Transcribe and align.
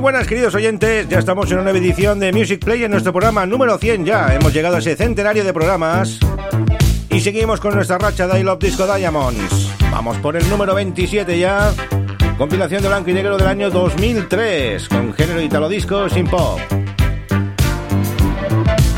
Buenas 0.00 0.26
queridos 0.26 0.54
oyentes, 0.54 1.08
ya 1.08 1.18
estamos 1.18 1.50
en 1.52 1.58
una 1.58 1.72
edición 1.72 2.18
de 2.20 2.32
Music 2.32 2.64
Play 2.64 2.84
en 2.84 2.90
nuestro 2.90 3.12
programa 3.12 3.44
número 3.44 3.76
100 3.76 4.06
ya. 4.06 4.34
Hemos 4.34 4.52
llegado 4.52 4.76
a 4.76 4.78
ese 4.78 4.96
centenario 4.96 5.44
de 5.44 5.52
programas 5.52 6.18
y 7.10 7.20
seguimos 7.20 7.60
con 7.60 7.74
nuestra 7.74 7.98
racha 7.98 8.26
de 8.26 8.40
I 8.40 8.42
Love 8.42 8.60
Disco 8.60 8.86
Diamonds. 8.86 9.70
Vamos 9.92 10.16
por 10.18 10.36
el 10.36 10.48
número 10.48 10.74
27 10.74 11.38
ya. 11.38 11.74
Compilación 12.38 12.82
de 12.82 12.88
blanco 12.88 13.10
y 13.10 13.12
negro 13.12 13.36
del 13.36 13.46
año 13.46 13.70
2003 13.70 14.88
con 14.88 15.12
género 15.12 15.42
italo 15.42 15.68
disco 15.68 16.08
sin 16.08 16.26
pop. 16.26 16.58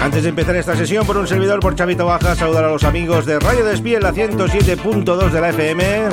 Antes 0.03 0.25
de 0.25 0.31
empezar 0.31 0.57
esta 0.57 0.75
sesión 0.75 1.07
por 1.07 1.17
un 1.17 1.29
servidor 1.29 1.61
por 1.61 1.77
Chavito 1.77 2.05
Baja, 2.05 2.35
saludar 2.35 2.65
a 2.65 2.71
los 2.71 2.83
amigos 2.83 3.25
de 3.25 3.39
Radio 3.39 3.65
Despiel, 3.65 4.03
la 4.03 4.13
107.2 4.13 5.31
de 5.31 5.41
la 5.41 5.51
FM 5.51 6.09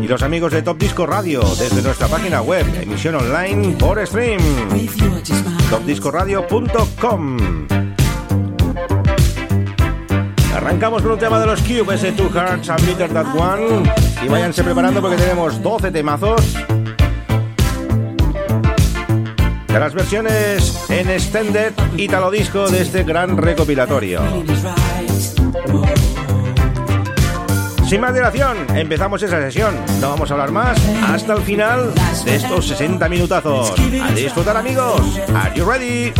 y 0.00 0.06
los 0.06 0.22
amigos 0.22 0.52
de 0.52 0.62
Top 0.62 0.78
Disco 0.78 1.04
Radio 1.04 1.40
desde 1.58 1.82
nuestra 1.82 2.06
página 2.06 2.40
web, 2.40 2.64
emisión 2.80 3.16
online 3.16 3.74
por 3.80 4.06
stream, 4.06 4.40
topdiscoradio.com. 5.70 7.36
Arrancamos 10.54 11.02
con 11.02 11.10
un 11.10 11.18
tema 11.18 11.40
de 11.40 11.46
los 11.46 11.60
Cube, 11.62 11.96
ese 11.96 12.12
Two 12.12 12.30
Hearts 12.30 12.70
and 12.70 12.86
Bitter 12.86 13.12
That 13.12 13.34
One, 13.36 13.92
y 14.24 14.28
váyanse 14.28 14.62
preparando 14.62 15.00
porque 15.00 15.16
tenemos 15.16 15.60
12 15.60 15.90
temazos 15.90 16.56
de 19.72 19.80
las 19.80 19.94
versiones 19.94 20.90
en 20.90 21.08
extended 21.08 21.72
Italo 21.96 22.30
Disco 22.30 22.68
de 22.68 22.82
este 22.82 23.04
gran 23.04 23.38
recopilatorio. 23.38 24.20
Sin 27.88 28.00
más 28.00 28.14
dilación, 28.14 28.56
empezamos 28.76 29.22
esa 29.22 29.40
sesión. 29.40 29.74
No 30.00 30.10
vamos 30.10 30.30
a 30.30 30.34
hablar 30.34 30.50
más 30.50 30.78
hasta 31.08 31.32
el 31.34 31.42
final 31.42 31.92
de 32.24 32.36
estos 32.36 32.68
60 32.68 33.08
minutazos. 33.08 33.72
A 34.02 34.12
disfrutar 34.12 34.58
amigos. 34.58 35.00
Are 35.34 35.54
you 35.54 35.64
ready? 35.64 36.12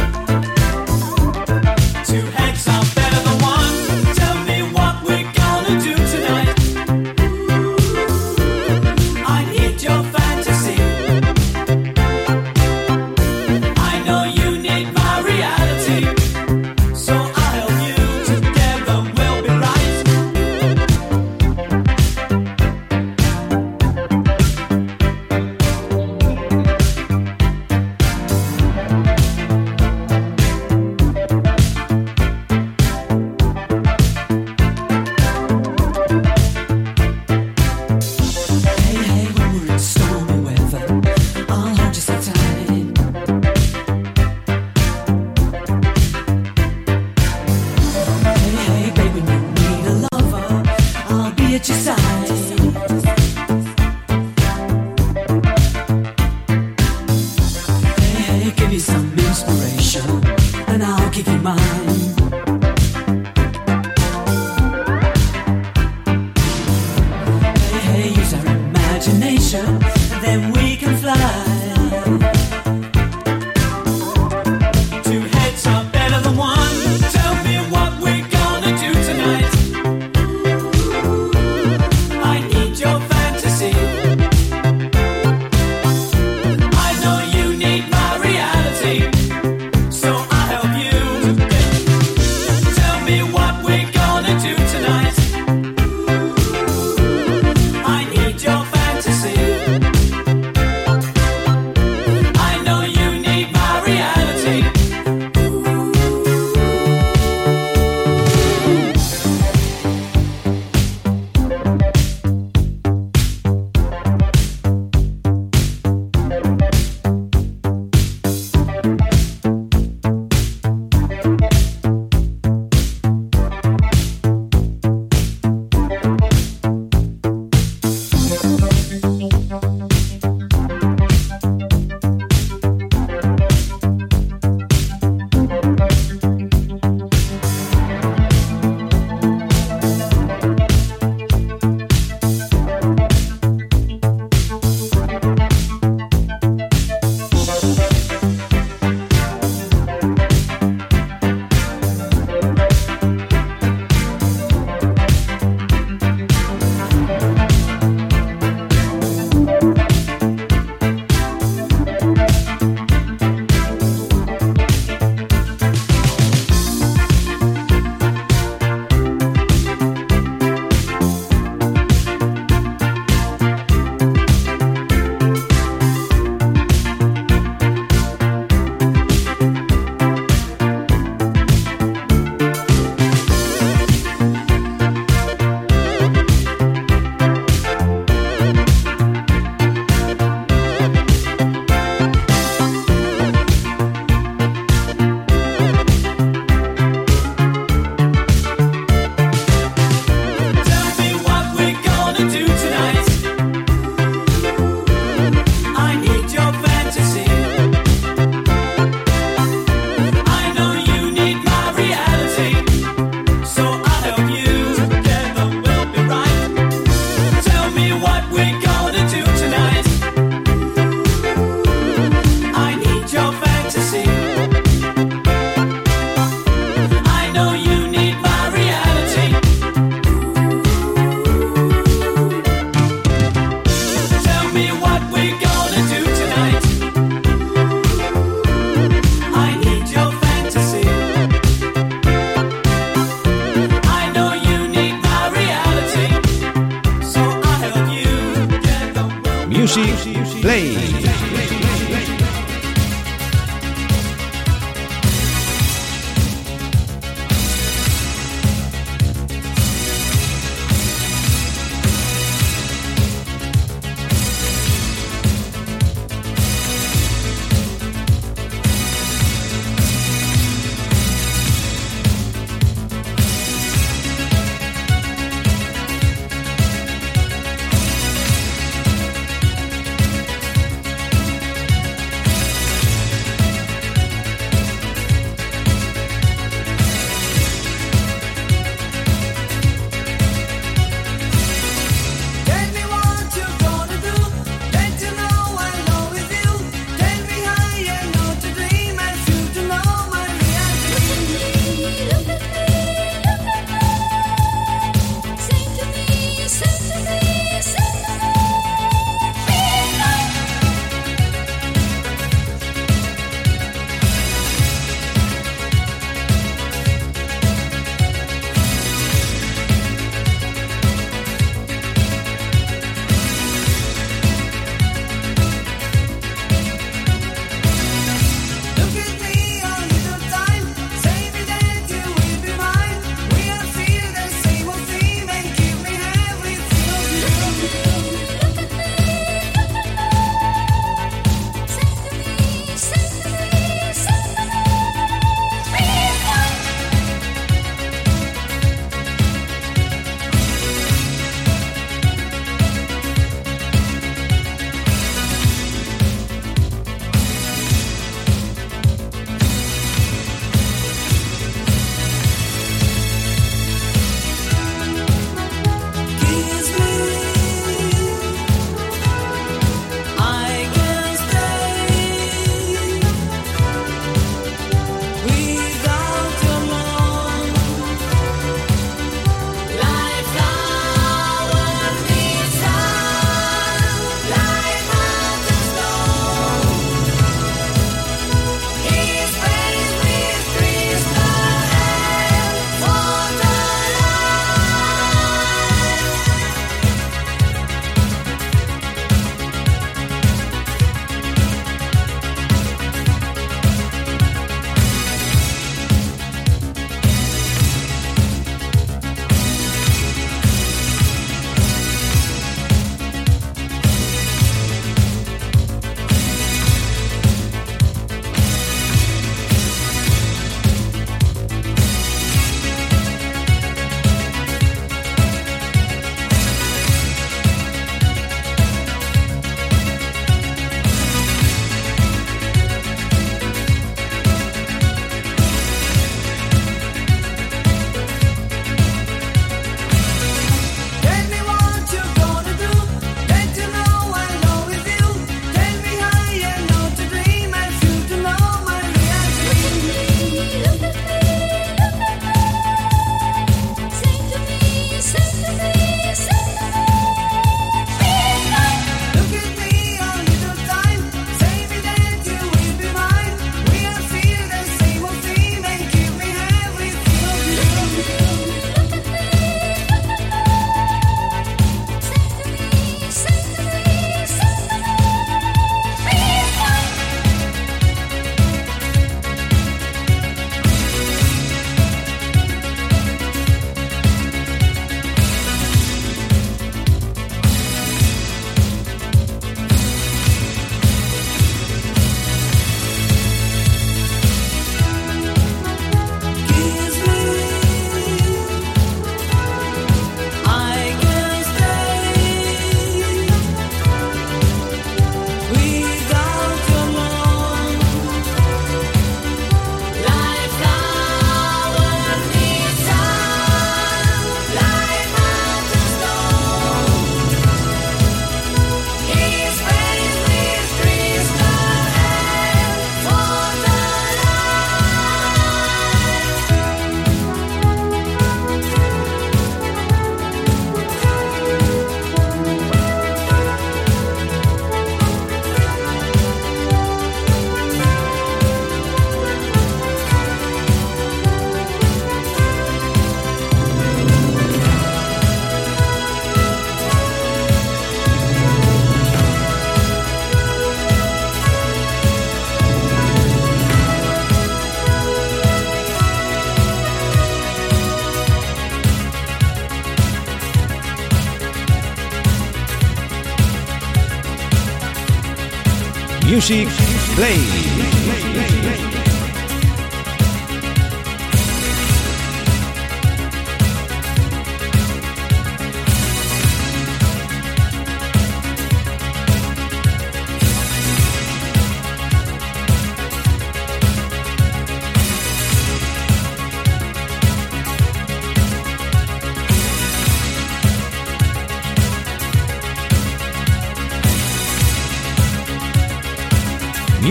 Music 566.43 566.67
Play. 567.15 567.62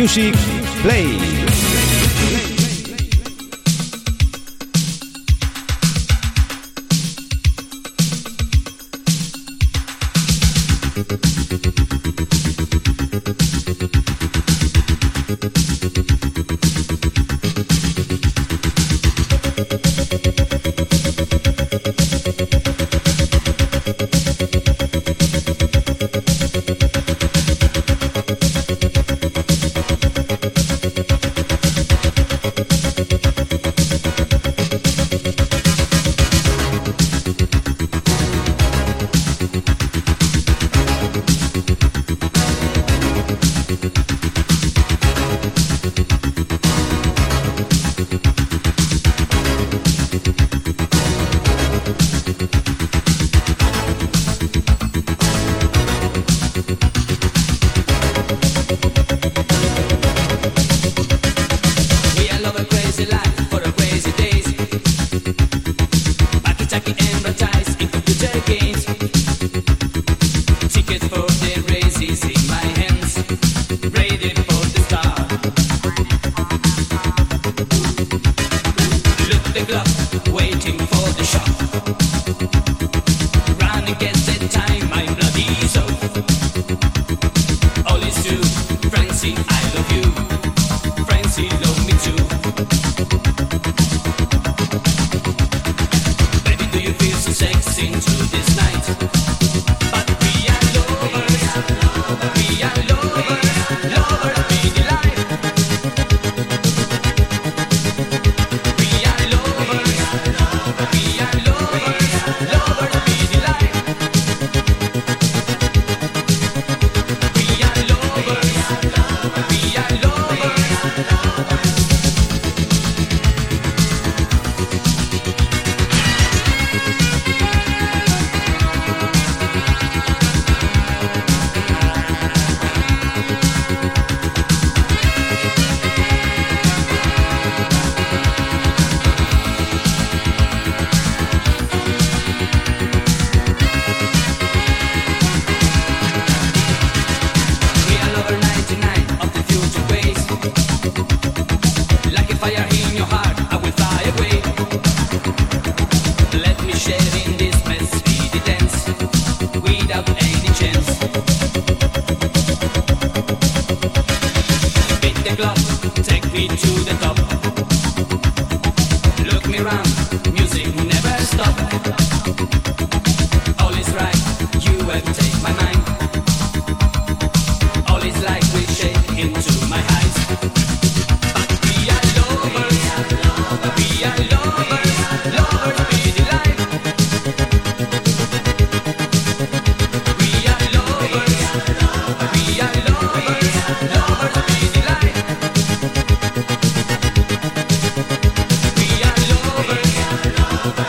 Music 0.02 0.34
Play. 0.82 1.31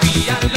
Real 0.00 0.51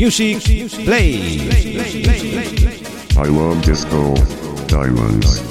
Music 0.00 0.40
Play. 0.86 1.36
I 3.18 3.28
love 3.28 3.60
disco 3.60 4.14
diamonds. 4.66 5.49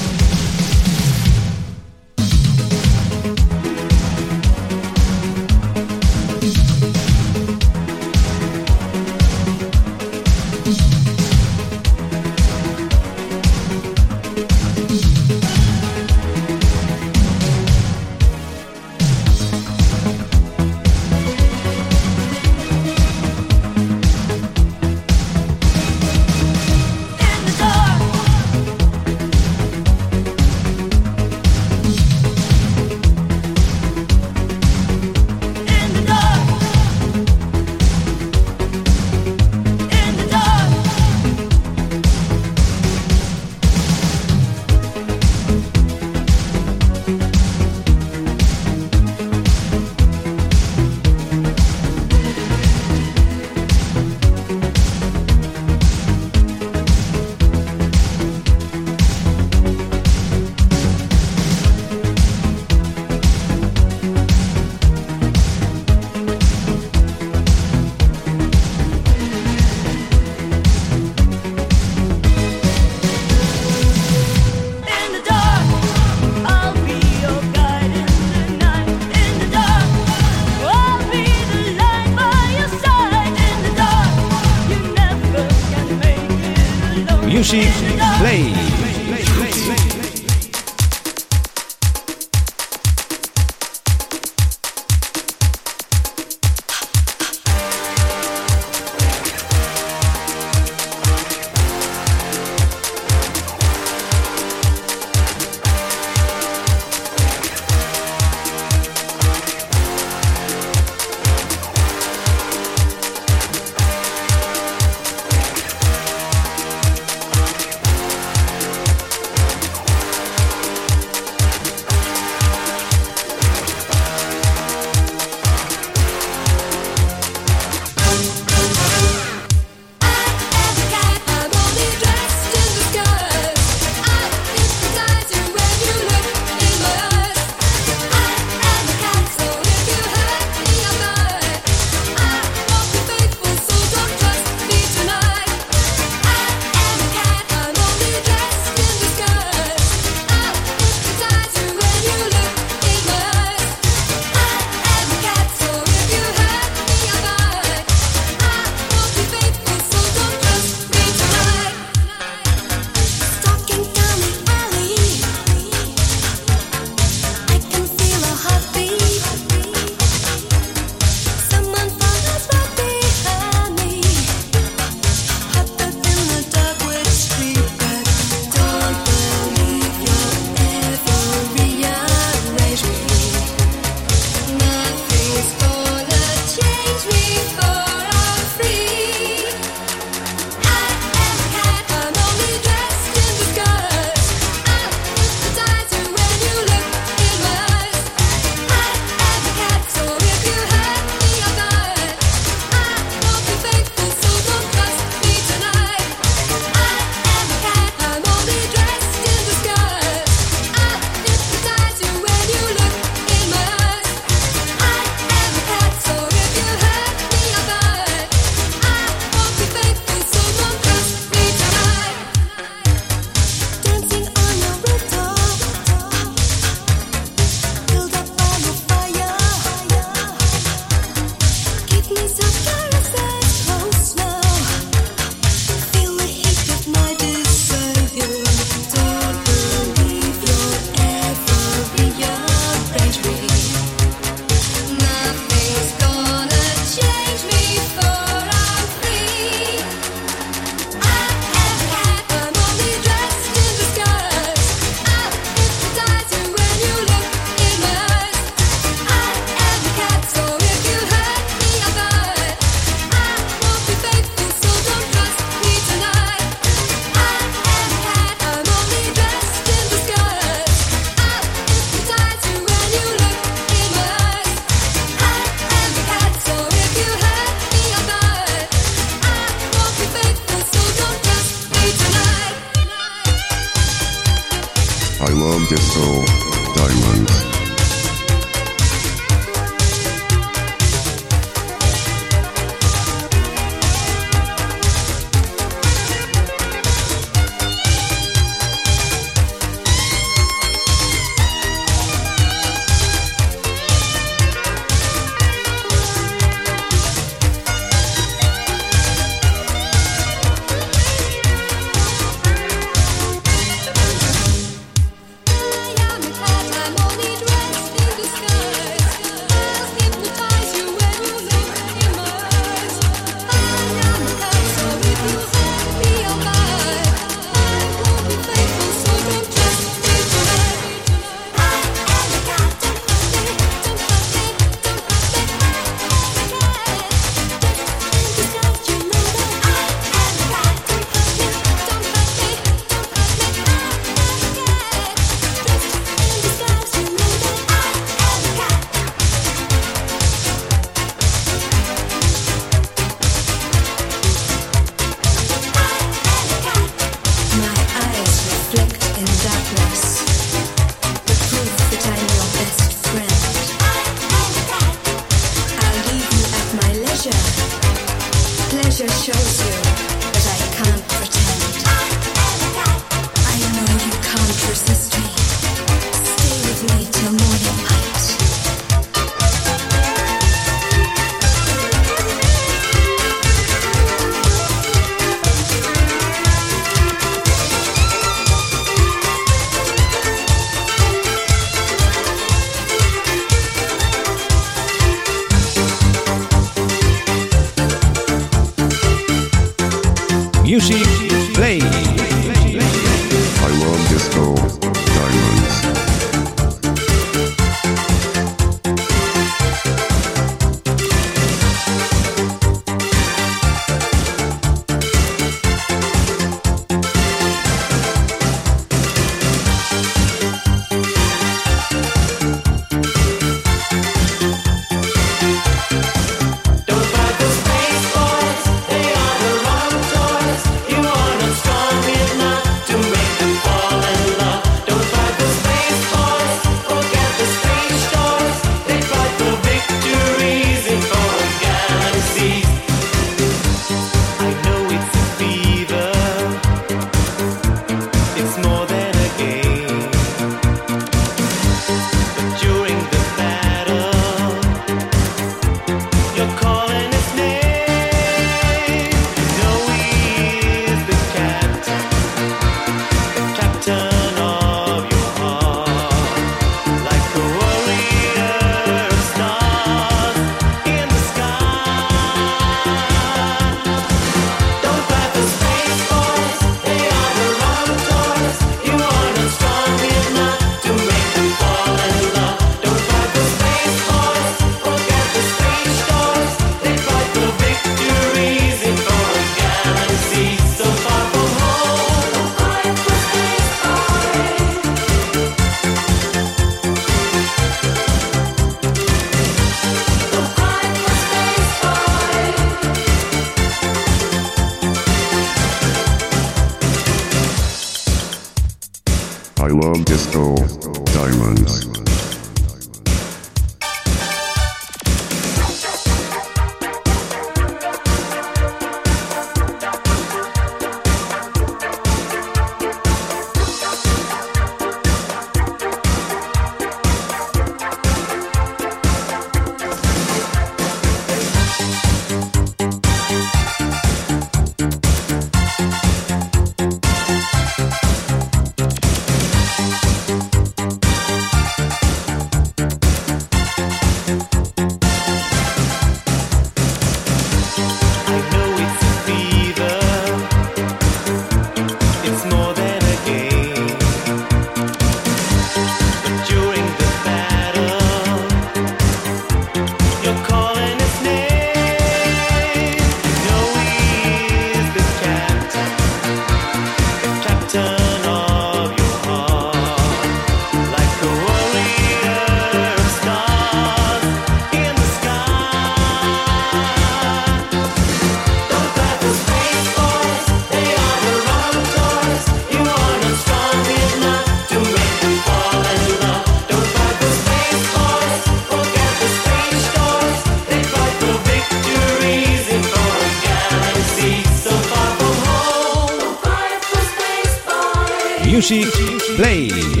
Music 598.61 598.93
Play。 599.37 600.00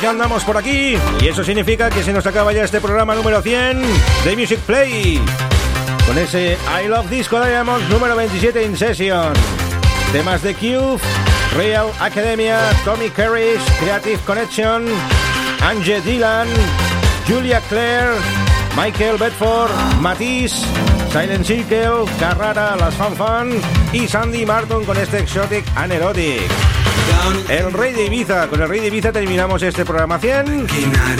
Ya 0.00 0.10
andamos 0.10 0.44
por 0.44 0.56
aquí 0.56 0.96
y 1.20 1.28
eso 1.28 1.44
significa 1.44 1.90
que 1.90 2.02
se 2.02 2.12
nos 2.12 2.26
acaba 2.26 2.52
ya 2.52 2.64
este 2.64 2.80
programa 2.80 3.14
número 3.14 3.42
100 3.42 3.82
de 4.24 4.36
Music 4.36 4.58
Play 4.60 5.20
con 6.06 6.16
ese 6.16 6.56
I 6.82 6.88
Love 6.88 7.10
Disco 7.10 7.44
Diamonds 7.44 7.88
número 7.88 8.16
27 8.16 8.62
in 8.64 8.76
session. 8.76 9.32
Temas 10.12 10.42
de 10.42 10.54
Cube, 10.54 11.00
Real 11.56 11.90
Academia, 12.00 12.58
Tommy 12.84 13.10
Carrish, 13.10 13.62
Creative 13.80 14.18
Connection, 14.26 14.86
Angie 15.60 16.00
Dylan, 16.02 16.48
Julia 17.26 17.60
Claire, 17.68 18.14
Michael 18.76 19.16
Bedford, 19.18 19.70
Matisse, 20.00 20.64
Silent 21.12 21.44
Circle, 21.44 22.04
Carrara, 22.18 22.76
Las 22.76 22.94
Fan 22.94 23.16
Fan 23.16 23.50
y 23.92 24.06
Sandy 24.06 24.46
Martin 24.46 24.84
con 24.84 24.96
este 24.96 25.18
Exotic 25.18 25.64
and 25.76 25.92
Erotic. 25.92 26.61
El 27.48 27.72
Rey 27.72 27.92
de 27.92 28.06
Ibiza. 28.06 28.48
Con 28.48 28.60
el 28.62 28.68
Rey 28.68 28.80
de 28.80 28.86
Ibiza 28.88 29.12
terminamos 29.12 29.62
este 29.62 29.84
programa 29.84 30.18
100. 30.18 30.66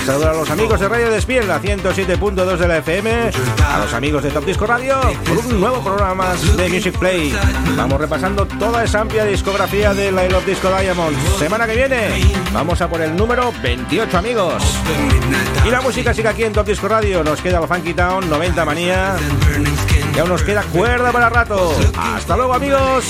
Saludos 0.05 0.27
a 0.27 0.33
los 0.33 0.51
amigos 0.51 0.81
de 0.81 0.89
Radio 0.89 1.11
Despierta 1.11 1.61
107.2 1.61 2.57
de 2.57 2.69
la 2.69 2.79
FM. 2.79 3.31
A 3.67 3.79
los 3.79 3.93
amigos 3.93 4.23
de 4.23 4.31
Top 4.31 4.45
Disco 4.45 4.67
Radio 4.67 5.01
por 5.27 5.39
un 5.39 5.61
nuevo 5.61 5.83
programa 5.83 6.35
de 6.57 6.69
Music 6.69 6.99
Play. 6.99 7.35
Vamos 7.77 8.01
repasando 8.01 8.47
toda 8.47 8.85
esa 8.85 9.01
amplia 9.01 9.25
discografía 9.25 9.95
de 9.95 10.13
la 10.13 10.25
Love 10.29 10.47
Disco 10.47 10.69
Diamond. 10.69 11.17
Semana 11.39 11.67
que 11.67 11.77
viene 11.77 12.11
vamos 12.53 12.81
a 12.81 12.89
por 12.89 13.01
el 13.01 13.15
número 13.15 13.53
28, 13.63 14.19
amigos. 14.19 14.63
Y 15.65 15.71
la 15.71 15.81
música 15.81 16.13
sigue 16.15 16.29
aquí 16.29 16.45
en 16.45 16.53
Top 16.53 16.67
Disco 16.67 16.89
Radio. 16.89 17.23
Nos 17.23 17.41
queda 17.41 17.61
el 17.61 17.69
Funky 17.69 17.95
Town 17.95 18.29
90 18.29 18.65
Manía. 18.65 19.17
Y 20.15 20.19
aún 20.19 20.29
nos 20.29 20.43
queda 20.43 20.63
cuerda 20.63 21.13
para 21.13 21.29
rato. 21.29 21.75
Hasta 21.97 22.37
luego, 22.37 22.55
amigos. 22.55 23.05